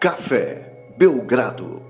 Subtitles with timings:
[0.00, 1.82] Café Belgrado.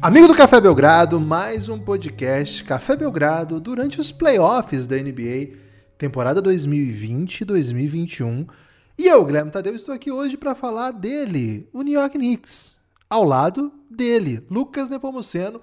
[0.00, 5.58] Amigo do Café Belgrado, mais um podcast Café Belgrado durante os playoffs da NBA,
[5.98, 8.48] temporada 2020-2021.
[8.96, 12.76] E eu, Guilherme Tadeu, estou aqui hoje para falar dele, o New York Knicks.
[13.10, 15.60] Ao lado dele, Lucas Nepomuceno.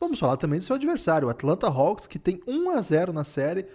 [0.00, 3.24] Vamos falar também do seu adversário, o Atlanta Hawks, que tem 1 a 0 na
[3.24, 3.66] série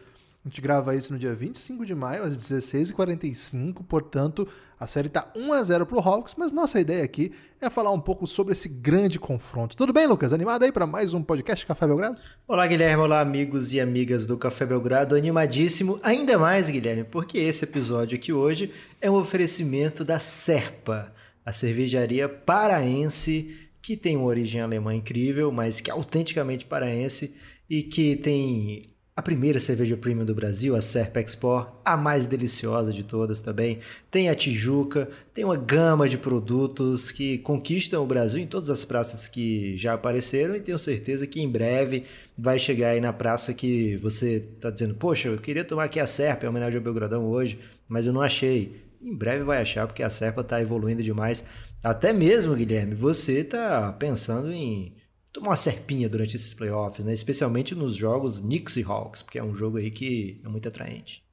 [0.47, 4.47] a gente grava isso no dia 25 de maio, às 16h45, portanto,
[4.79, 7.91] a série está 1 a 0 para o Hawks, mas nossa ideia aqui é falar
[7.91, 9.75] um pouco sobre esse grande confronto.
[9.75, 10.31] Tudo bem, Lucas?
[10.31, 12.15] Animado aí para mais um podcast Café Belgrado?
[12.47, 13.03] Olá, Guilherme.
[13.03, 15.15] Olá, amigos e amigas do Café Belgrado.
[15.15, 18.71] Animadíssimo, ainda mais, Guilherme, porque esse episódio aqui hoje
[19.01, 21.13] é um oferecimento da Serpa,
[21.45, 27.35] a cervejaria paraense que tem uma origem alemã incrível, mas que é autenticamente paraense
[27.69, 32.93] e que tem a primeira cerveja premium do Brasil, a Serpa Export, a mais deliciosa
[32.93, 33.79] de todas também.
[34.11, 38.85] Tem a Tijuca, tem uma gama de produtos que conquistam o Brasil em todas as
[38.85, 42.03] praças que já apareceram e tenho certeza que em breve
[42.37, 46.05] vai chegar aí na praça que você está dizendo, poxa, eu queria tomar aqui a
[46.05, 47.57] Serpa em homenagem ao Belgradão hoje,
[47.89, 48.83] mas eu não achei.
[49.01, 51.43] Em breve vai achar porque a Serpa está evoluindo demais.
[51.83, 54.93] Até mesmo, Guilherme, você está pensando em
[55.31, 57.13] tomar uma serpinha durante esses playoffs, né?
[57.13, 61.23] Especialmente nos jogos Knicks e Hawks, porque é um jogo aí que é muito atraente.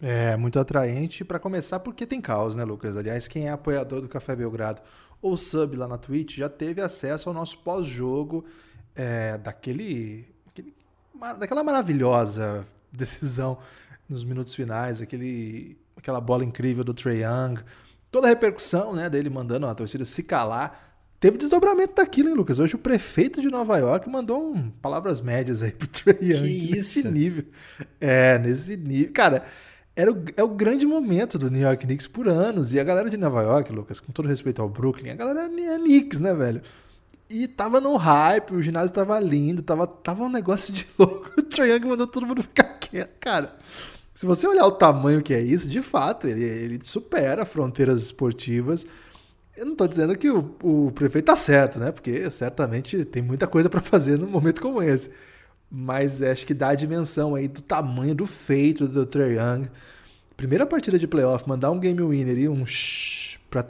[0.00, 2.96] É, muito atraente para começar porque tem caos, né, Lucas?
[2.96, 4.82] Aliás, quem é apoiador do Café Belgrado
[5.22, 8.44] ou sub lá na Twitch já teve acesso ao nosso pós-jogo
[8.94, 10.74] é, daquele, aquele,
[11.38, 13.58] daquela maravilhosa decisão
[14.08, 17.60] nos minutos finais, aquele, aquela bola incrível do Trae Young,
[18.10, 20.85] toda a repercussão né, dele mandando a torcida se calar
[21.18, 22.58] Teve desdobramento daquilo, hein, Lucas?
[22.58, 26.42] Hoje o prefeito de Nova York mandou um, palavras médias aí pro Trae Young.
[26.42, 27.10] Que nesse isso?
[27.10, 27.44] nível.
[28.00, 29.12] É, nesse nível.
[29.14, 29.44] Cara,
[29.94, 32.74] era o, é o grande momento do New York Knicks por anos.
[32.74, 35.78] E a galera de Nova York, Lucas, com todo respeito ao Brooklyn, a galera é
[35.78, 36.60] Knicks, né, velho?
[37.30, 41.30] E tava no hype, o ginásio tava lindo, tava, tava um negócio de louco.
[41.38, 43.16] O Trae Young mandou todo mundo ficar quieto.
[43.18, 43.56] Cara,
[44.14, 48.86] se você olhar o tamanho que é isso, de fato, ele, ele supera fronteiras esportivas.
[49.56, 51.90] Eu não estou dizendo que o, o, prefeito está certo, né?
[51.90, 55.10] Porque certamente tem muita coisa para fazer num momento como esse.
[55.70, 59.68] Mas acho que dá a dimensão aí do tamanho do feito do Trae Young.
[60.36, 62.64] Primeira partida de playoff, mandar um game winner e um
[63.48, 63.66] para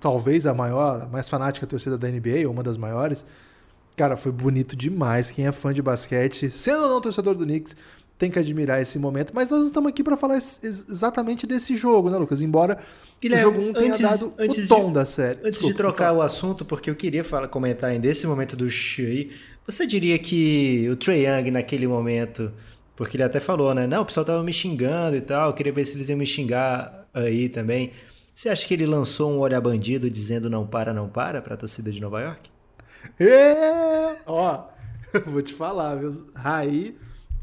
[0.00, 3.24] talvez a maior, a mais fanática torcida da NBA, ou uma das maiores.
[3.96, 5.30] Cara, foi bonito demais.
[5.30, 7.76] Quem é fã de basquete, sendo ou não torcedor do Knicks,
[8.20, 9.32] tem que admirar esse momento.
[9.34, 12.42] Mas nós estamos aqui para falar exatamente desse jogo, né, Lucas?
[12.42, 12.78] Embora
[13.20, 15.38] Guilherme, o jogo 1 tenha antes, dado antes o tom de, da série.
[15.38, 18.68] Antes Desculpa, de trocar o assunto, porque eu queria falar, comentar ainda esse momento do
[18.68, 19.32] Shui,
[19.66, 22.52] você diria que o Trae Young naquele momento,
[22.94, 23.86] porque ele até falou, né?
[23.86, 26.26] Não, o pessoal tava me xingando e tal, eu queria ver se eles iam me
[26.26, 27.92] xingar aí também.
[28.34, 31.54] Você acha que ele lançou um olho a bandido dizendo não para, não para para
[31.54, 32.50] a torcida de Nova York?
[33.18, 34.16] É!
[34.26, 34.64] Ó,
[35.24, 36.10] vou te falar, viu?
[36.34, 36.94] Raí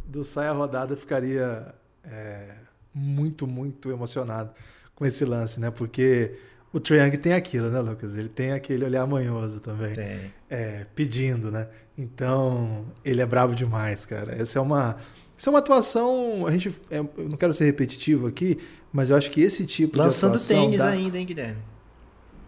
[0.07, 1.73] do Saia Rodada ficaria
[2.03, 2.55] é,
[2.93, 4.51] muito, muito emocionado
[4.95, 5.69] com esse lance, né?
[5.69, 6.37] Porque
[6.73, 8.17] o Triang tem aquilo, né, Lucas?
[8.17, 9.93] Ele tem aquele olhar manhoso também.
[9.93, 10.33] Tem.
[10.49, 11.67] É, pedindo, né?
[11.97, 14.35] Então, ele é bravo demais, cara.
[14.35, 14.97] Essa é uma.
[15.37, 16.47] Isso é uma atuação.
[16.47, 16.69] A gente.
[16.89, 18.59] É, eu não quero ser repetitivo aqui,
[18.91, 20.37] mas eu acho que esse tipo Lançando de.
[20.37, 20.89] Lançando tênis dá...
[20.89, 21.61] ainda, hein, Guilherme?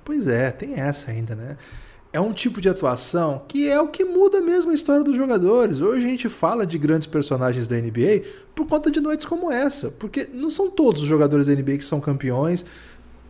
[0.03, 1.57] Pois é, tem essa ainda, né?
[2.11, 5.79] É um tipo de atuação que é o que muda mesmo a história dos jogadores.
[5.79, 8.23] Hoje a gente fala de grandes personagens da NBA
[8.55, 11.85] por conta de noites como essa, porque não são todos os jogadores da NBA que
[11.85, 12.65] são campeões,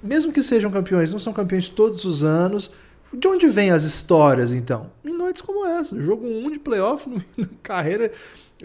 [0.01, 2.71] mesmo que sejam campeões, não são campeões todos os anos.
[3.11, 4.91] De onde vêm as histórias então?
[5.03, 7.09] Em noites como essa, jogo 1 um de playoff,
[7.63, 8.11] carreira,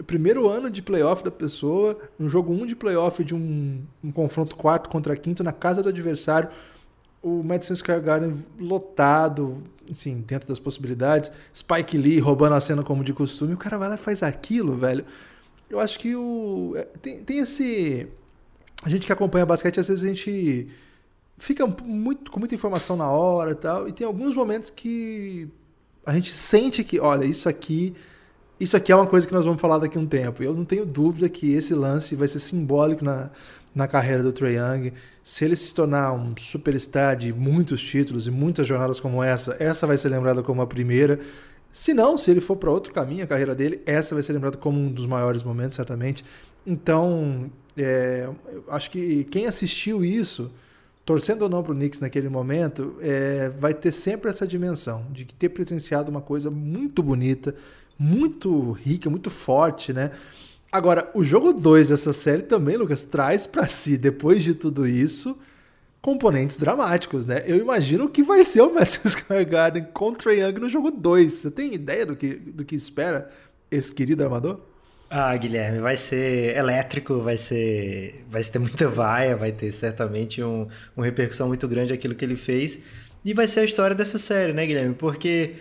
[0.05, 4.11] primeiro ano de playoff da pessoa, no jogo 1 um de playoff de um, um
[4.11, 6.49] confronto quarto contra quinto na casa do adversário
[7.25, 11.31] o Madison Square Garden lotado, assim, dentro das possibilidades.
[11.53, 13.53] Spike Lee roubando a cena como de costume.
[13.53, 15.05] O cara vai lá e faz aquilo, velho.
[15.69, 16.73] Eu acho que o.
[16.75, 18.07] É, tem, tem esse.
[18.83, 20.67] A gente que acompanha basquete, às vezes a gente
[21.37, 23.87] fica muito, com muita informação na hora e tal.
[23.87, 25.49] E tem alguns momentos que
[26.05, 27.95] a gente sente que, olha, isso aqui.
[28.59, 30.41] Isso aqui é uma coisa que nós vamos falar daqui a um tempo.
[30.41, 33.29] Eu não tenho dúvida que esse lance vai ser simbólico na,
[33.73, 34.93] na carreira do Trae Young.
[35.21, 39.85] Se ele se tornar um superstar de muitos títulos e muitas jornadas como essa, essa
[39.85, 41.19] vai ser lembrada como a primeira.
[41.69, 44.55] Se não, se ele for para outro caminho, a carreira dele, essa vai ser lembrada
[44.55, 46.23] como um dos maiores momentos, certamente.
[46.65, 48.29] Então, é,
[48.69, 50.49] acho que quem assistiu isso,
[51.05, 55.23] torcendo ou não para o Knicks naquele momento, é, vai ter sempre essa dimensão de
[55.25, 57.55] ter presenciado uma coisa muito bonita,
[57.97, 60.11] muito rica, muito forte, né?
[60.71, 65.37] Agora, o jogo 2 dessa série também, Lucas, traz para si, depois de tudo isso,
[66.01, 67.43] componentes dramáticos, né?
[67.45, 71.31] Eu imagino que vai ser o Madison Square Garden contra o Young no jogo 2.
[71.31, 73.29] Você tem ideia do que, do que espera
[73.71, 74.59] esse querido armador?
[75.09, 80.67] Ah, Guilherme, vai ser elétrico, vai ser, vai ter muita vaia, vai ter certamente um,
[80.95, 82.83] uma repercussão muito grande aquilo que ele fez.
[83.23, 84.95] E vai ser a história dessa série, né, Guilherme?
[84.95, 85.55] Porque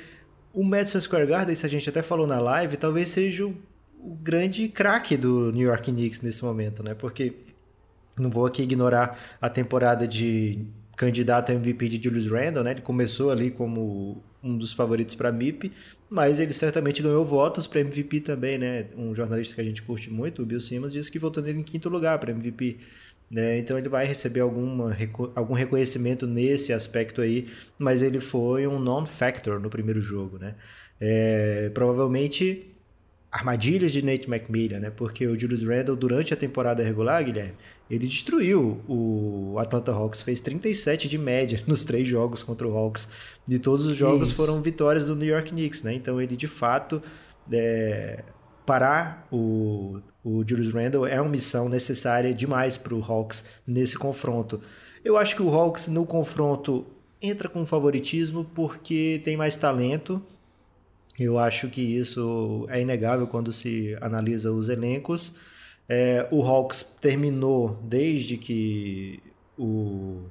[0.53, 3.55] o Madison Square Garden, isso a gente até falou na live, talvez seja o,
[3.99, 6.95] o grande craque do New York Knicks nesse momento, né?
[6.95, 7.35] Porque
[8.19, 12.73] não vou aqui ignorar a temporada de candidato a MVP de Julius Randle, né?
[12.73, 15.73] Ele começou ali como um dos favoritos para MIP,
[16.11, 18.87] mas ele certamente ganhou votos para MVP também, né?
[18.97, 21.63] Um jornalista que a gente curte muito, o Bill Simmons, disse que votou nele em
[21.63, 22.79] quinto lugar para MVP.
[23.31, 23.59] Né?
[23.59, 24.97] Então ele vai receber alguma,
[25.35, 27.49] algum reconhecimento nesse aspecto aí,
[27.79, 30.39] mas ele foi um non-factor no primeiro jogo.
[30.39, 30.55] Né?
[31.01, 32.71] É, provavelmente
[33.33, 34.91] armadilhas de Nate McMillan, né?
[34.91, 37.55] porque o Julius Randle, durante a temporada regular, Guilherme,
[37.91, 43.09] ele destruiu o Atlanta Hawks, fez 37 de média nos três jogos contra o Hawks.
[43.47, 44.37] E todos os jogos Isso.
[44.37, 45.95] foram vitórias do New York Knicks, né?
[45.95, 47.03] Então ele de fato
[47.53, 48.25] é,
[48.65, 54.61] parar o, o Julius Randle é uma missão necessária demais para o Hawks nesse confronto.
[55.05, 56.87] Eu acho que o Hawks no confronto
[57.21, 60.23] entra com favoritismo porque tem mais talento.
[61.19, 65.35] Eu acho que isso é inegável quando se analisa os elencos.
[65.89, 69.23] É, o Hawks terminou desde que
[69.59, 70.23] o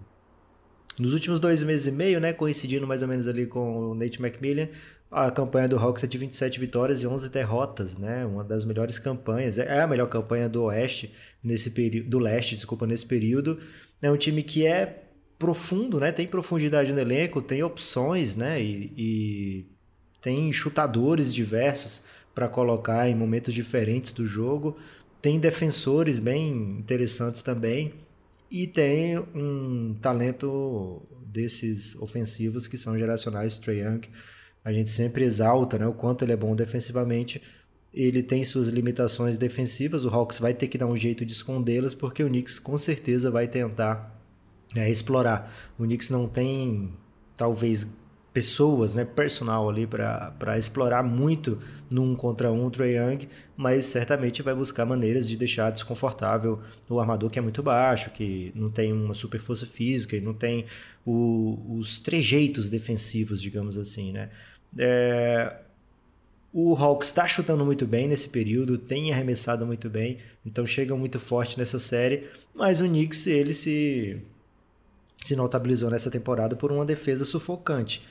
[0.98, 4.22] nos últimos dois meses e meio, né, coincidindo mais ou menos ali com o Nate
[4.22, 4.70] McMillan,
[5.14, 8.26] a campanha do Hawks é de 27 vitórias e 11 derrotas, né?
[8.26, 11.14] Uma das melhores campanhas, é a melhor campanha do Oeste
[11.44, 13.60] nesse período, do Leste, desculpa, nesse período.
[14.02, 15.04] É um time que é
[15.38, 16.12] profundo, né?
[16.12, 18.60] Tem profundidade no elenco, tem opções, né?
[18.60, 19.66] E, e
[20.20, 22.02] tem chutadores diversos
[22.34, 24.78] para colocar em momentos diferentes do jogo.
[25.24, 27.96] Tem defensores bem interessantes também
[28.52, 34.02] e tem um talento desses ofensivos que são geracionais, Trae Young
[34.64, 37.42] a gente sempre exalta né, o quanto ele é bom defensivamente.
[37.94, 41.94] Ele tem suas limitações defensivas, o Hawks vai ter que dar um jeito de escondê-las,
[41.94, 44.20] porque o Knicks com certeza vai tentar
[44.76, 45.54] é, explorar.
[45.78, 46.92] O Knicks não tem,
[47.38, 47.86] talvez,
[48.34, 54.56] pessoas, né, personal ali para explorar muito num contra um Trae Young, mas certamente vai
[54.56, 56.60] buscar maneiras de deixar desconfortável
[56.90, 60.34] o armador que é muito baixo, que não tem uma super força física e não
[60.34, 60.66] tem
[61.06, 64.32] o, os trejeitos defensivos, digamos assim, né?
[64.76, 65.58] É,
[66.52, 71.20] o Hawks está chutando muito bem nesse período, tem arremessado muito bem, então chega muito
[71.20, 74.20] forte nessa série, mas o Knicks ele se,
[75.24, 78.02] se notabilizou nessa temporada por uma defesa sufocante.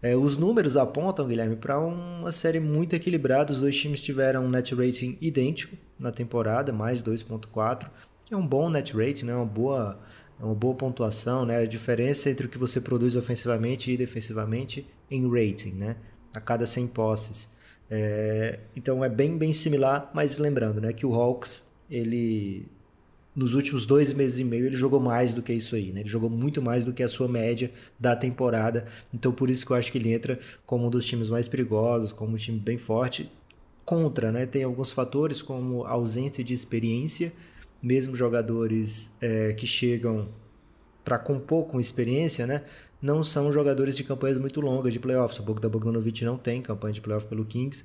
[0.00, 3.52] É, os números apontam, Guilherme, para uma série muito equilibrada.
[3.52, 7.90] Os dois times tiveram um net rating idêntico na temporada, mais 2.4.
[8.30, 9.34] É um bom net rating, né?
[9.34, 9.98] uma, boa,
[10.40, 11.44] é uma boa pontuação.
[11.44, 11.58] Né?
[11.58, 15.96] A diferença entre o que você produz ofensivamente e defensivamente em rating, né?
[16.32, 17.50] a cada 100 posses.
[17.90, 22.66] É, então é bem, bem similar, mas lembrando né, que o Hawks ele
[23.38, 26.00] nos últimos dois meses e meio ele jogou mais do que isso aí, né?
[26.00, 28.86] Ele jogou muito mais do que a sua média da temporada.
[29.14, 32.12] Então por isso que eu acho que ele entra como um dos times mais perigosos,
[32.12, 33.30] como um time bem forte.
[33.84, 34.44] Contra, né?
[34.44, 37.32] Tem alguns fatores como ausência de experiência,
[37.80, 40.28] mesmo jogadores é, que chegam
[41.04, 42.64] para compor com experiência, né?
[43.00, 45.38] Não são jogadores de campanhas muito longas de playoffs.
[45.38, 47.84] O Bogdan Bogdanovic não tem campanha de playoff pelo Kings.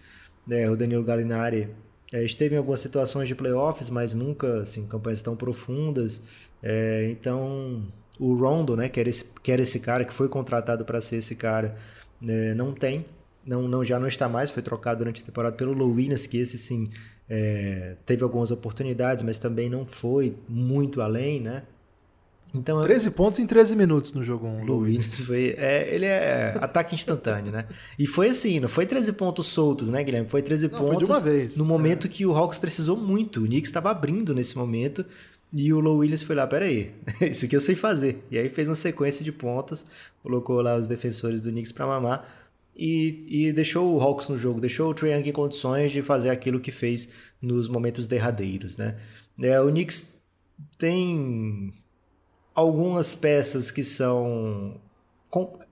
[0.49, 1.69] É, o Danilo Gallinari
[2.13, 6.21] é, esteve em algumas situações de playoffs, mas nunca assim, campanhas tão profundas.
[6.61, 7.83] É, então,
[8.19, 11.17] o Rondo, né, que, era esse, que era esse cara, que foi contratado para ser
[11.17, 11.75] esse cara,
[12.25, 13.03] é, não tem.
[13.43, 16.57] Não, não, já não está mais, foi trocado durante a temporada pelo Lowinas, que esse
[16.57, 16.89] sim
[17.27, 21.63] é, teve algumas oportunidades, mas também não foi muito além, né?
[22.53, 24.65] Então, 13 pontos em 13 minutos no jogo 1.
[24.65, 25.55] Luiz foi.
[25.57, 27.65] É, ele é ataque instantâneo, né?
[27.97, 30.29] E foi assim, não foi 13 pontos soltos, né, Guilherme?
[30.29, 31.57] Foi 13 não, pontos foi de uma vez.
[31.57, 32.09] no momento é.
[32.09, 33.41] que o Hawks precisou muito.
[33.41, 35.03] O Knicks estava abrindo nesse momento.
[35.55, 36.91] E o Low Williams foi lá, peraí,
[37.21, 38.23] isso aqui eu sei fazer.
[38.31, 39.85] E aí fez uma sequência de pontos,
[40.23, 42.27] colocou lá os defensores do Knicks para mamar
[42.75, 46.31] e, e, deixou o Hawks no jogo, deixou o Trae Young em condições de fazer
[46.31, 47.07] aquilo que fez
[47.39, 48.97] nos momentos derradeiros, né?
[49.39, 50.15] É, o Knicks
[50.77, 51.71] tem
[52.53, 54.75] algumas peças que são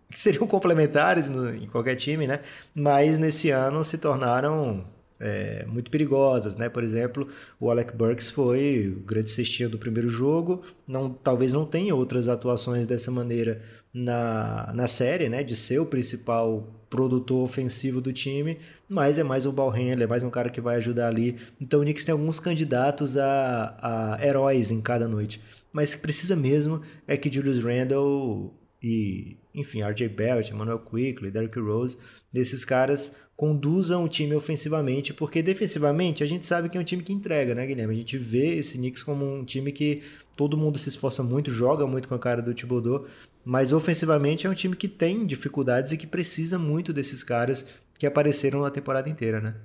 [0.09, 2.41] que seriam complementares no, em qualquer time, né?
[2.73, 4.85] Mas nesse ano se tornaram
[5.19, 6.67] é, muito perigosas, né?
[6.67, 7.27] Por exemplo,
[7.59, 12.27] o Alec Burks foi o grande cestinho do primeiro jogo, não, talvez não tenha outras
[12.27, 13.61] atuações dessa maneira
[13.93, 15.43] na, na série, né?
[15.43, 18.57] De ser o principal produtor ofensivo do time,
[18.87, 21.37] mas é mais um ball handler, é mais um cara que vai ajudar ali.
[21.59, 25.41] Então o Knicks tem alguns candidatos a, a heróis em cada noite.
[25.71, 31.57] Mas que precisa mesmo é que Julius Randle e, enfim, RJ Barrett, Emmanuel Quickly, Derrick
[31.59, 31.97] Rose,
[32.33, 37.01] esses caras conduzam o time ofensivamente, porque defensivamente a gente sabe que é um time
[37.01, 37.95] que entrega, né, Guilherme?
[37.95, 40.03] A gente vê esse Knicks como um time que
[40.37, 43.07] todo mundo se esforça muito, joga muito com a cara do Thibodeau,
[43.43, 47.65] mas ofensivamente é um time que tem dificuldades e que precisa muito desses caras
[47.97, 49.55] que apareceram na temporada inteira, né?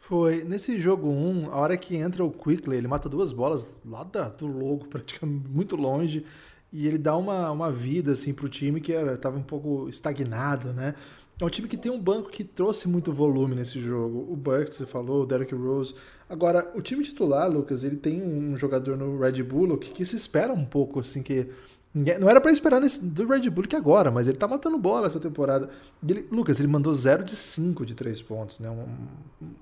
[0.00, 0.42] Foi.
[0.42, 4.46] Nesse jogo 1, a hora que entra o Quickly, ele mata duas bolas lá do
[4.46, 6.24] logo, praticamente muito longe,
[6.72, 10.72] e ele dá uma, uma vida assim pro time que era, tava um pouco estagnado,
[10.72, 10.94] né?
[11.40, 14.26] É um time que tem um banco que trouxe muito volume nesse jogo.
[14.30, 15.94] O Burks, você falou, o Derrick Rose.
[16.28, 20.14] Agora, o time titular, Lucas, ele tem um jogador no Red Bull que, que se
[20.14, 21.48] espera um pouco, assim, que.
[21.92, 25.06] Não era para esperar nesse, do Red Bull que agora, mas ele tá matando bola
[25.06, 25.70] essa temporada.
[26.06, 28.68] Ele, Lucas, ele mandou 0 de 5 de 3 pontos, né?
[28.68, 28.86] Uma,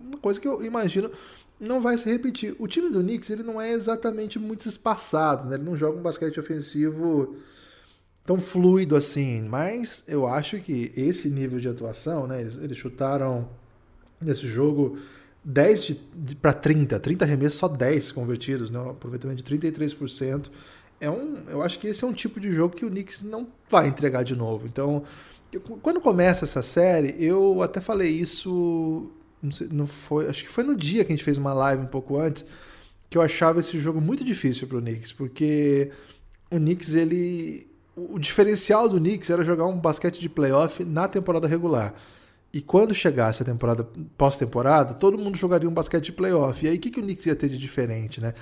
[0.01, 1.11] uma, coisa que eu imagino
[1.61, 2.57] não vai se repetir.
[2.59, 5.57] O time do Knicks, ele não é exatamente muito espaçado, né?
[5.57, 7.37] Ele não joga um basquete ofensivo
[8.25, 9.43] tão fluido assim.
[9.43, 12.41] Mas eu acho que esse nível de atuação, né?
[12.41, 13.49] Eles, eles chutaram
[14.21, 14.99] nesse jogo
[15.45, 15.97] 10
[16.41, 18.79] para 30, 30 arremessos, só 10 convertidos, né?
[18.79, 20.51] Um aproveitamento de 33%.
[21.01, 23.49] É um, eu acho que esse é um tipo de jogo que o Knicks não
[23.69, 24.67] vai entregar de novo.
[24.67, 25.03] Então,
[25.53, 29.11] eu, quando começa essa série, eu até falei isso,
[29.43, 31.83] não, sei, não foi, acho que foi no dia que a gente fez uma live
[31.83, 32.45] um pouco antes,
[33.11, 35.91] que eu achava esse jogo muito difícil para o Knicks, porque
[36.51, 41.47] o Knicks ele o diferencial do Knicks era jogar um basquete de playoff na temporada
[41.47, 41.95] regular.
[42.53, 46.65] E quando chegasse a temporada pós-temporada, todo mundo jogaria um basquete de playoff.
[46.65, 48.35] E aí o que, que o Knicks ia ter de diferente, né?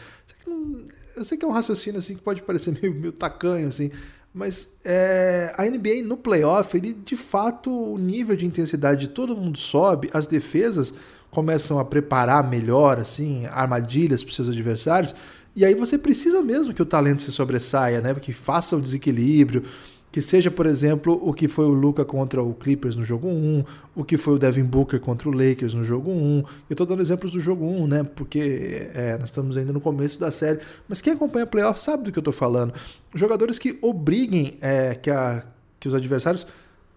[1.17, 3.91] Eu sei que é um raciocínio assim que pode parecer meio, meio tacanho, assim,
[4.33, 9.37] mas é, a NBA no playoff, ele de fato, o nível de intensidade de todo
[9.37, 10.95] mundo sobe, as defesas
[11.31, 15.15] começam a preparar melhor, assim, armadilhas para seus adversários.
[15.55, 18.15] E aí você precisa mesmo que o talento se sobressaia, né?
[18.15, 19.65] Que faça o desequilíbrio,
[20.13, 23.65] que seja, por exemplo, o que foi o Luca contra o Clippers no jogo 1,
[23.95, 26.39] o que foi o Devin Booker contra o Lakers no jogo 1.
[26.39, 28.03] Eu estou dando exemplos do jogo 1, né?
[28.03, 30.61] Porque é, nós estamos ainda no começo da série.
[30.89, 32.75] Mas quem acompanha playoff sabe do que eu estou falando.
[33.15, 35.45] Jogadores que obriguem é, que, a,
[35.79, 36.47] que os adversários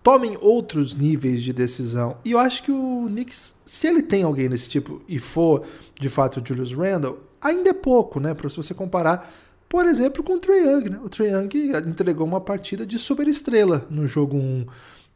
[0.02, 2.18] tomem outros níveis de decisão.
[2.26, 5.64] E eu acho que o Knicks, se ele tem alguém desse tipo e for
[6.00, 8.34] de fato o Julius Randle, ainda é pouco, né?
[8.34, 9.32] Para você comparar,
[9.68, 11.00] por exemplo, com o Trae Young, né?
[11.04, 11.50] O Trae Young
[11.88, 14.66] entregou uma partida de superestrela no jogo 1.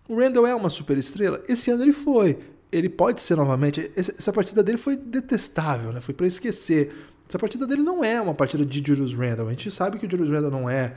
[0.10, 1.42] O Randall é uma superestrela?
[1.48, 2.40] Esse ano ele foi.
[2.72, 3.92] Ele pode ser novamente.
[3.96, 6.02] Essa partida dele foi detestável, né?
[6.02, 6.94] Foi para esquecer.
[7.28, 9.48] Essa partida dele não é uma partida de Julius Randle.
[9.48, 10.96] A gente sabe que o Julius Randle não é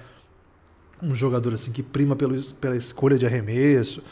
[1.02, 4.02] um jogador assim que prima pelo, pela escolha de arremesso,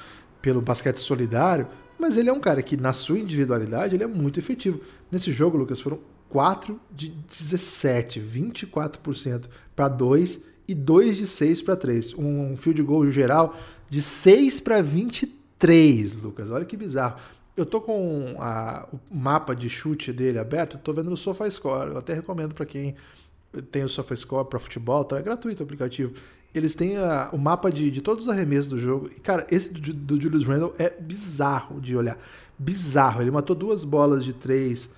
[0.41, 4.39] pelo basquete solidário, mas ele é um cara que na sua individualidade ele é muito
[4.39, 4.81] efetivo.
[5.11, 5.99] Nesse jogo, Lucas, foram
[6.29, 9.45] 4 de 17, 24%
[9.75, 12.15] para 2 e 2 de 6 para 3.
[12.15, 13.57] Um field goal geral
[13.89, 16.51] de 6 para 23, Lucas.
[16.51, 17.19] Olha que bizarro.
[17.57, 21.91] Eu tô com a, o mapa de chute dele aberto, tô vendo no SofaScore.
[21.91, 22.95] Eu até recomendo para quem
[23.73, 25.19] tem o SofaScore para futebol, tá?
[25.19, 26.15] é gratuito o aplicativo.
[26.55, 29.11] Eles têm a, o mapa de, de todos os arremessos do jogo.
[29.17, 32.19] E, cara, esse do, do Julius Randle é bizarro de olhar.
[32.59, 33.23] Bizarro.
[33.23, 34.95] Ele matou duas bolas de três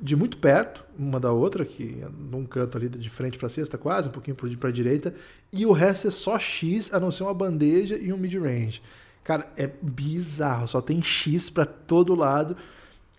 [0.00, 3.76] de muito perto, uma da outra, que num canto ali de frente para a cesta,
[3.76, 5.14] quase, um pouquinho para a direita,
[5.52, 8.82] e o resto é só X, a não ser uma bandeja e um mid-range.
[9.22, 12.56] Cara, é bizarro, só tem X para todo lado.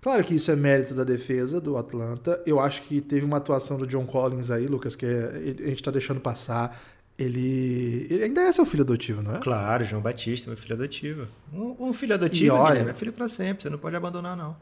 [0.02, 2.42] Claro que isso é mérito da defesa do Atlanta.
[2.46, 5.76] Eu acho que teve uma atuação do John Collins aí, Lucas, que é, a gente
[5.76, 6.82] está deixando passar.
[7.20, 9.40] Ele, ele ainda é seu filho adotivo, não é?
[9.40, 11.28] Claro, João Batista, meu filho adotivo.
[11.54, 14.56] Um, um filho adotivo, olha, é filho para sempre, você não pode abandonar, não.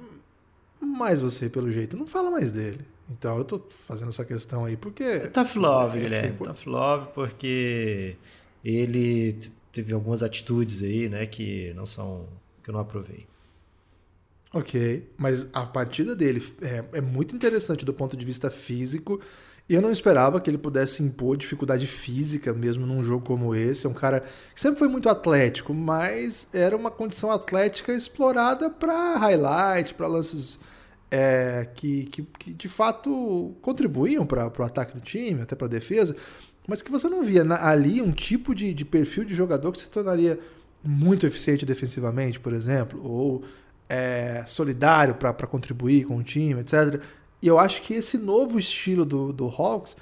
[0.81, 2.85] Mas você, pelo jeito, não fala mais dele.
[3.09, 5.03] Então eu tô fazendo essa questão aí porque.
[5.03, 6.31] É tough love, é, Guilherme.
[6.31, 6.43] Tipo...
[6.45, 8.15] Tough love porque
[8.63, 9.37] ele
[9.71, 12.27] teve algumas atitudes aí, né, que não são.
[12.63, 13.25] que eu não aprovei.
[14.51, 19.19] Ok, mas a partida dele é, é muito interessante do ponto de vista físico.
[19.69, 23.85] Eu não esperava que ele pudesse impor dificuldade física mesmo num jogo como esse.
[23.85, 24.21] É um cara
[24.55, 30.59] que sempre foi muito atlético, mas era uma condição atlética explorada para highlight, para lances
[31.11, 35.69] é, que, que, que, de fato contribuíam para o ataque do time, até para a
[35.69, 36.15] defesa,
[36.67, 39.81] mas que você não via na, ali um tipo de, de perfil de jogador que
[39.81, 40.39] se tornaria
[40.83, 43.43] muito eficiente defensivamente, por exemplo, ou
[43.89, 47.01] é, solidário para contribuir com o time, etc.
[47.41, 49.97] E eu acho que esse novo estilo do, do Hawks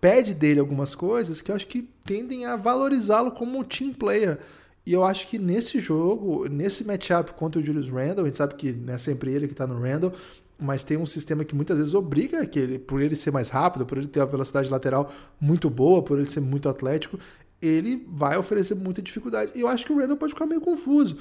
[0.00, 4.38] pede dele algumas coisas que eu acho que tendem a valorizá-lo como team player.
[4.84, 8.54] E eu acho que nesse jogo, nesse matchup contra o Julius Randle, a gente sabe
[8.54, 10.12] que não é sempre ele que está no Randle,
[10.58, 13.86] mas tem um sistema que muitas vezes obriga que ele, por ele ser mais rápido,
[13.86, 17.18] por ele ter a velocidade lateral muito boa, por ele ser muito atlético,
[17.60, 19.52] ele vai oferecer muita dificuldade.
[19.54, 21.18] E eu acho que o Randle pode ficar meio confuso.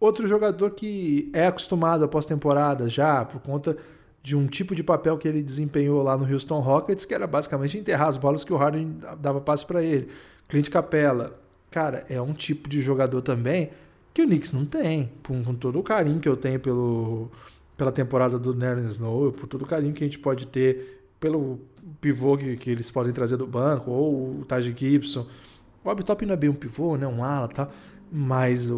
[0.00, 3.76] Outro jogador que é acostumado a pós-temporada já, por conta
[4.22, 7.76] de um tipo de papel que ele desempenhou lá no Houston Rockets, que era basicamente
[7.76, 10.08] enterrar as bolas que o Harden dava passe para ele.
[10.48, 11.38] Clint Capella,
[11.70, 13.70] cara, é um tipo de jogador também
[14.12, 17.30] que o Knicks não tem, com, com todo o carinho que eu tenho pelo,
[17.76, 21.60] pela temporada do Nerlens Snow, por todo o carinho que a gente pode ter pelo
[22.00, 25.20] pivô que, que eles podem trazer do banco, ou o Taj Gibson.
[25.20, 27.06] O Bob Top não é bem um pivô, né?
[27.06, 27.68] Um ala, tá?
[28.12, 28.76] Mas o,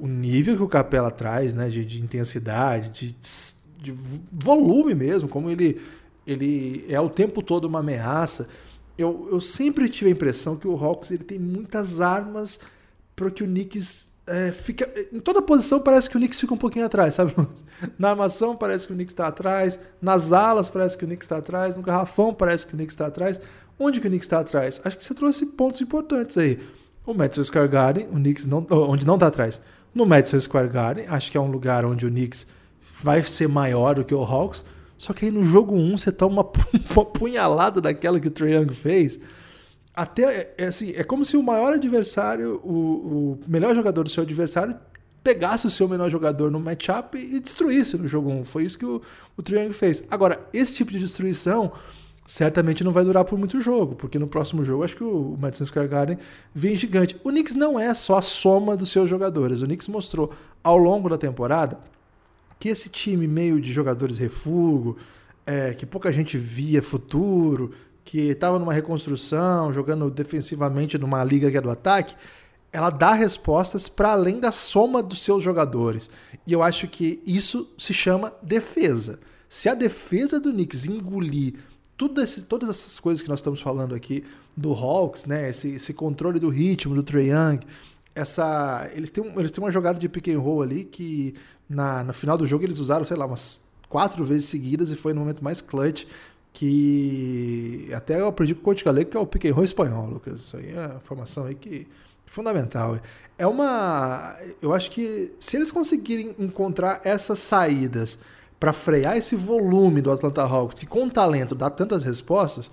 [0.00, 1.68] o nível que o Capela traz, né?
[1.68, 3.16] De, de intensidade, de
[3.80, 3.96] de
[4.32, 5.80] volume mesmo, como ele,
[6.26, 8.48] ele é o tempo todo uma ameaça.
[8.96, 12.60] Eu, eu sempre tive a impressão que o Hawks ele tem muitas armas
[13.14, 14.90] para que o Knicks é, fica.
[15.12, 17.32] Em toda posição parece que o Knicks fica um pouquinho atrás, sabe?
[17.96, 21.38] Na armação parece que o Knicks está atrás, nas alas parece que o Knicks está
[21.38, 23.40] atrás, no garrafão parece que o Knicks está atrás.
[23.78, 24.80] Onde que o Knicks está atrás?
[24.84, 26.58] Acho que você trouxe pontos importantes aí.
[27.08, 29.62] O Madison Square Garden, o Knicks não, onde não está atrás.
[29.94, 32.46] No Madison Square Garden, acho que é um lugar onde o Knicks
[33.02, 34.62] vai ser maior do que o Hawks.
[34.98, 36.44] Só que aí no jogo 1 você toma
[36.94, 39.20] uma, punhalada daquela que o Trae Young fez.
[39.96, 44.10] Até, é, é, assim, é como se o maior adversário, o, o melhor jogador do
[44.10, 44.76] seu adversário,
[45.24, 48.44] pegasse o seu menor jogador no matchup e destruísse no jogo 1.
[48.44, 49.00] Foi isso que o,
[49.34, 50.04] o Young fez.
[50.10, 51.72] Agora, esse tipo de destruição
[52.28, 55.64] certamente não vai durar por muito jogo, porque no próximo jogo acho que o Madison
[55.64, 56.18] Square Garden
[56.54, 57.18] vem gigante.
[57.24, 59.62] O Knicks não é só a soma dos seus jogadores.
[59.62, 60.30] O Knicks mostrou
[60.62, 61.80] ao longo da temporada
[62.60, 64.98] que esse time meio de jogadores refúgio,
[65.46, 67.72] é, que pouca gente via futuro,
[68.04, 72.14] que estava numa reconstrução, jogando defensivamente numa liga que é do ataque,
[72.70, 76.10] ela dá respostas para além da soma dos seus jogadores.
[76.46, 79.18] E eu acho que isso se chama defesa.
[79.48, 81.54] Se a defesa do Knicks engolir
[81.98, 84.24] tudo esse, todas essas coisas que nós estamos falando aqui
[84.56, 87.60] do Hawks, né, esse, esse controle do ritmo do Trae Young,
[88.14, 91.34] essa eles têm, eles têm uma jogada de pick and roll ali que
[91.68, 95.12] na, no final do jogo eles usaram, sei lá, umas quatro vezes seguidas e foi
[95.12, 96.04] no momento mais clutch
[96.52, 100.06] que até eu aprendi com o Coach Galego, que é o pick and roll espanhol,
[100.06, 100.40] Lucas.
[100.40, 101.86] Isso aí é informação aí que
[102.26, 102.98] é fundamental.
[103.36, 108.20] É uma, eu acho que se eles conseguirem encontrar essas saídas
[108.58, 112.70] para frear esse volume do Atlanta Hawks, que com talento dá tantas respostas,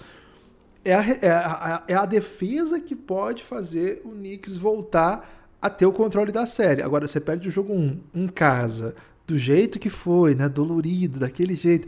[0.84, 5.86] é a, é, a, é a defesa que pode fazer o Knicks voltar a ter
[5.86, 6.82] o controle da série.
[6.82, 8.96] Agora, você perde o jogo 1 um, em casa,
[9.26, 10.48] do jeito que foi, né?
[10.48, 11.88] Dolorido, daquele jeito.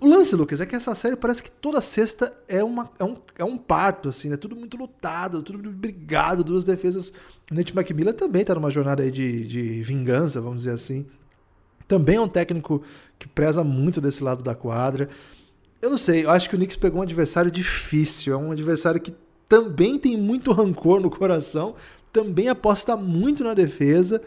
[0.00, 3.16] O lance, Lucas, é que essa série parece que toda sexta é, uma, é, um,
[3.38, 4.36] é um parto, assim, né?
[4.36, 7.12] Tudo muito lutado, tudo brigado, duas defesas.
[7.50, 11.06] O Nate McMillan também tá numa jornada aí de, de vingança, vamos dizer assim.
[11.90, 12.84] Também é um técnico
[13.18, 15.08] que preza muito desse lado da quadra.
[15.82, 18.32] Eu não sei, eu acho que o Knicks pegou um adversário difícil.
[18.32, 19.12] É um adversário que
[19.48, 21.74] também tem muito rancor no coração,
[22.12, 24.22] também aposta muito na defesa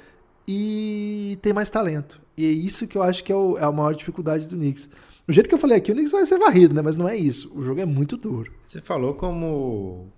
[0.45, 2.19] e tem mais talento.
[2.35, 4.89] E é isso que eu acho que é, o, é a maior dificuldade do Knicks.
[5.25, 6.81] Do jeito que eu falei aqui, o Knicks vai ser varrido, né?
[6.81, 7.57] Mas não é isso.
[7.57, 8.51] O jogo é muito duro.
[8.67, 10.11] Você falou como.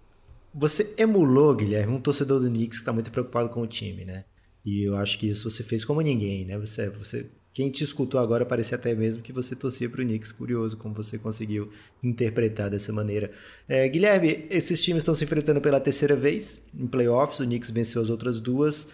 [0.51, 4.25] Você emulou, Guilherme, um torcedor do Knicks que está muito preocupado com o time, né?
[4.65, 6.57] E eu acho que isso você fez como ninguém, né?
[6.57, 10.33] Você, você quem te escutou agora parecia até mesmo que você torcia para o Knicks.
[10.33, 11.69] Curioso como você conseguiu
[12.03, 13.31] interpretar dessa maneira.
[13.65, 17.39] É, Guilherme, esses times estão se enfrentando pela terceira vez em playoffs.
[17.39, 18.89] O Knicks venceu as outras duas.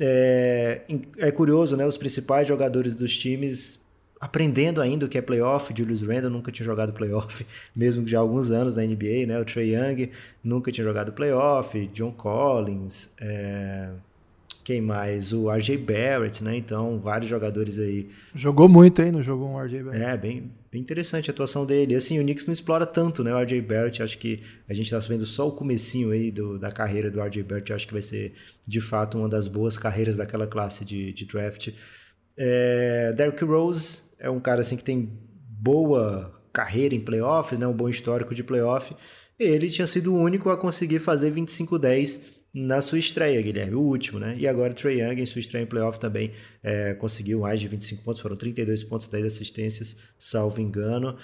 [0.00, 0.80] É,
[1.16, 1.86] é curioso, né?
[1.86, 3.80] Os principais jogadores dos times
[4.20, 5.72] aprendendo ainda o que é playoff.
[5.76, 7.46] Julius Randle nunca tinha jogado playoff,
[7.76, 9.38] mesmo já há alguns anos na NBA, né?
[9.38, 10.10] O Trey Young
[10.42, 11.86] nunca tinha jogado playoff.
[11.92, 13.12] John Collins.
[13.20, 13.92] É
[14.64, 15.32] quem mais?
[15.32, 16.56] O RJ Barrett, né?
[16.56, 18.08] Então, vários jogadores aí.
[18.34, 20.04] Jogou muito aí no jogo um RJ Barrett.
[20.04, 21.94] É, bem, bem interessante a atuação dele.
[21.94, 23.34] Assim, o Knicks não explora tanto, né?
[23.34, 26.70] O RJ Barrett, acho que a gente tá vendo só o comecinho aí do, da
[26.70, 27.72] carreira do RJ Barrett.
[27.72, 28.34] Acho que vai ser,
[28.66, 31.70] de fato, uma das boas carreiras daquela classe de, de draft.
[32.36, 35.10] É, Derrick Rose é um cara, assim, que tem
[35.48, 37.66] boa carreira em playoffs, né?
[37.66, 38.94] Um bom histórico de playoff.
[39.38, 44.18] Ele tinha sido o único a conseguir fazer 25-10 na sua estreia, Guilherme, o último,
[44.18, 44.36] né?
[44.38, 47.68] E agora o Trey Young, em sua estreia em playoff, também é, conseguiu mais de
[47.68, 51.16] 25 pontos, foram 32 pontos, 10 assistências, salvo engano.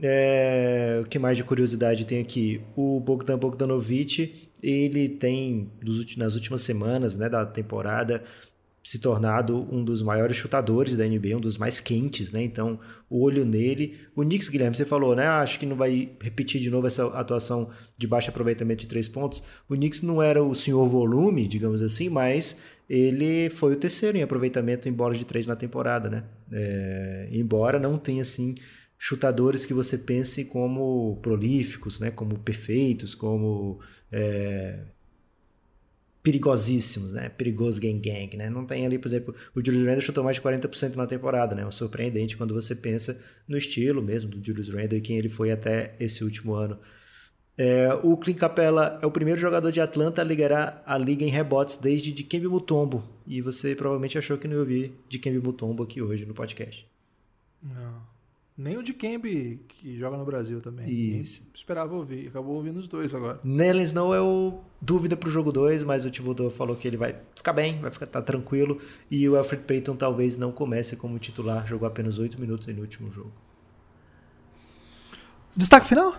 [0.00, 2.62] É, o que mais de curiosidade tem aqui?
[2.74, 5.70] O Bogdan Bogdanovic, ele tem
[6.16, 8.24] nas últimas semanas né, da temporada
[8.84, 12.42] se tornado um dos maiores chutadores da NBA, um dos mais quentes, né?
[12.42, 13.98] Então, o olho nele.
[14.14, 15.26] O Knicks, Guilherme, você falou, né?
[15.26, 19.42] Acho que não vai repetir de novo essa atuação de baixo aproveitamento de três pontos.
[19.70, 24.22] O Knicks não era o senhor volume, digamos assim, mas ele foi o terceiro em
[24.22, 26.24] aproveitamento em bolas de três na temporada, né?
[26.52, 28.54] É, embora não tenha, assim,
[28.98, 32.10] chutadores que você pense como prolíficos, né?
[32.10, 33.80] Como perfeitos, como...
[34.12, 34.93] É,
[36.24, 37.28] perigosíssimos, né?
[37.28, 38.48] Perigoso gang gang, né?
[38.48, 41.62] Não tem ali, por exemplo, o Julius Randle chutou mais de 40% na temporada, né?
[41.62, 45.50] É surpreendente quando você pensa no estilo mesmo do Julius Randle e quem ele foi
[45.50, 46.78] até esse último ano.
[47.58, 51.28] É, o Clint Capella é o primeiro jogador de Atlanta a liderar a liga em
[51.28, 53.04] rebotes desde Dikembe Mutombo.
[53.26, 56.88] E você provavelmente achou que não ia ouvir Dikembe Mutombo aqui hoje no podcast.
[57.62, 58.13] Não.
[58.56, 60.88] Nem o de Kembe, que joga no Brasil também.
[60.88, 61.42] Isso.
[61.42, 62.28] Nem esperava ouvir.
[62.28, 63.40] Acabou ouvindo os dois agora.
[63.42, 67.16] Nellen Snow é o dúvida pro jogo 2, mas o Thibodeau falou que ele vai
[67.34, 68.80] ficar bem, vai ficar tá tranquilo.
[69.10, 73.10] E o Alfred Payton talvez não comece como titular, jogou apenas 8 minutos no último
[73.10, 73.32] jogo.
[75.56, 76.16] Destaque final?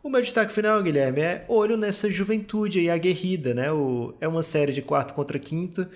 [0.00, 3.72] O meu destaque final, Guilherme, é olho nessa juventude aí aguerrida, né?
[3.72, 5.88] O, é uma série de quarto contra quinto.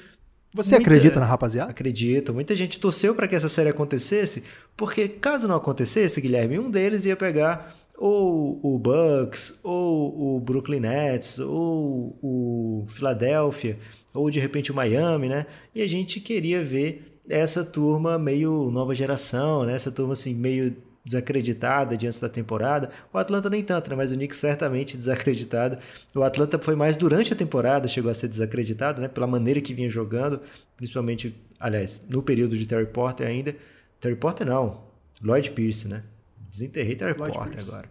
[0.56, 0.88] Você Muita...
[0.88, 1.70] acredita na rapaziada?
[1.70, 2.32] Acredito.
[2.32, 4.44] Muita gente torceu para que essa série acontecesse,
[4.76, 10.80] porque caso não acontecesse, Guilherme, um deles ia pegar ou o Bucks, ou o Brooklyn
[10.80, 13.78] Nets, ou o Philadelphia,
[14.12, 15.46] ou de repente o Miami, né?
[15.74, 19.74] E a gente queria ver essa turma meio nova geração, né?
[19.74, 22.90] Essa turma assim meio desacreditada diante da temporada.
[23.12, 23.96] O Atlanta nem tanto, né?
[23.96, 25.78] mas o Knicks certamente desacreditado.
[26.12, 29.06] O Atlanta foi mais durante a temporada, chegou a ser desacreditado, né?
[29.06, 30.40] Pela maneira que vinha jogando,
[30.76, 33.54] principalmente, aliás, no período de Terry Porter ainda.
[34.00, 34.82] Terry Porter não,
[35.22, 36.02] Lloyd Pierce, né?
[36.50, 37.70] Desenterrei Terry Lloyd Porter Pierce.
[37.70, 37.88] agora.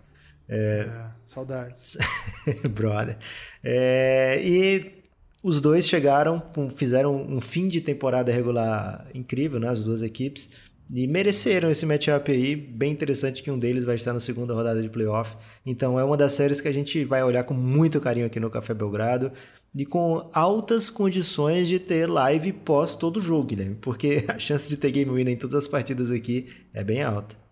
[0.50, 0.86] É...
[0.88, 1.98] é saudades.
[2.70, 3.18] Brother.
[3.64, 4.42] É...
[4.44, 5.04] E
[5.42, 6.44] os dois chegaram,
[6.76, 9.70] fizeram um fim de temporada regular incrível, né?
[9.70, 10.50] As duas equipes
[10.94, 14.82] e mereceram esse matchup aí, bem interessante que um deles vai estar na segunda rodada
[14.82, 15.36] de playoff.
[15.66, 18.50] Então é uma das séries que a gente vai olhar com muito carinho aqui no
[18.50, 19.32] Café Belgrado
[19.74, 24.78] e com altas condições de ter live pós todo jogo, Guilherme, porque a chance de
[24.78, 27.45] ter game winner em todas as partidas aqui é bem alta.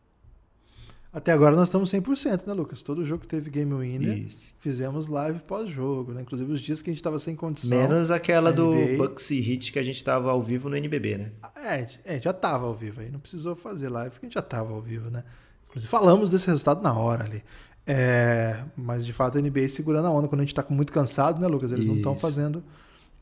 [1.14, 2.82] Até agora nós estamos 100%, né, Lucas?
[2.82, 4.56] Todo jogo que teve Game Winner, Isso.
[4.58, 6.24] fizemos live pós-jogo, né?
[6.24, 7.78] Inclusive os dias que a gente estava sem condição.
[7.78, 11.32] Menos aquela do Bucks e Hit que a gente estava ao vivo no NBB, né?
[11.56, 14.40] É, é já estava ao vivo aí, não precisou fazer live porque a gente já
[14.40, 15.24] estava ao vivo, né?
[15.68, 17.44] Inclusive falamos desse resultado na hora ali.
[17.86, 21.40] É, mas de fato a NBA segurando a onda quando a gente está muito cansado,
[21.40, 21.72] né, Lucas?
[21.72, 21.94] Eles Isso.
[21.94, 22.64] não estão fazendo.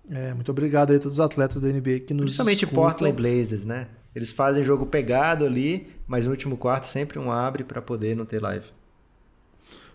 [0.09, 2.83] É, muito obrigado aí a todos os atletas da NBA que nos Principalmente escutam.
[2.83, 3.87] Portland Blazers, né?
[4.15, 8.25] Eles fazem jogo pegado ali, mas no último quarto sempre um abre para poder não
[8.25, 8.67] ter live.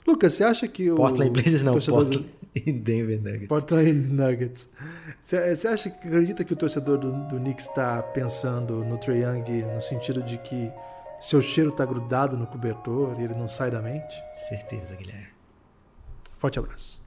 [0.06, 0.96] Lucas, você acha que o.
[0.96, 2.26] Portland Blazers não, Portland do...
[2.54, 3.48] e Denver Nuggets.
[3.48, 4.68] Portland Nuggets.
[5.20, 9.64] Você acha que acredita que o torcedor do, do Knicks está pensando no Trae Young
[9.74, 10.70] no sentido de que
[11.20, 14.14] seu cheiro está grudado no cobertor e ele não sai da mente?
[14.48, 15.28] Certeza, Guilherme.
[16.36, 17.05] Forte abraço.